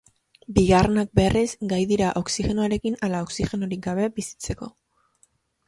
[0.53, 4.75] Bigarrenak, berriz, gai dira oxigenoarekin ala oxigenorik gabe bizitzeko.